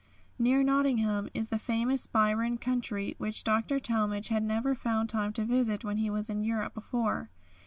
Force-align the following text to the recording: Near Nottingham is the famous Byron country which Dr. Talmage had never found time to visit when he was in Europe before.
Near 0.39 0.63
Nottingham 0.63 1.29
is 1.35 1.49
the 1.49 1.59
famous 1.59 2.07
Byron 2.07 2.57
country 2.57 3.13
which 3.19 3.43
Dr. 3.43 3.77
Talmage 3.77 4.29
had 4.29 4.41
never 4.41 4.73
found 4.73 5.09
time 5.09 5.31
to 5.33 5.45
visit 5.45 5.83
when 5.85 5.97
he 5.97 6.09
was 6.09 6.27
in 6.27 6.43
Europe 6.43 6.73
before. 6.73 7.29